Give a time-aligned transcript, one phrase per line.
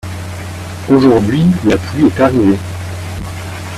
[0.89, 2.57] Aujourd'hui, la pluie est arrivée